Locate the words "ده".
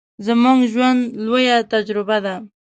2.25-2.35